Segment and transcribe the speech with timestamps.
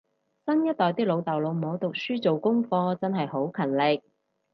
[0.47, 4.01] 新一代啲老豆老母讀書做功課真係好勤力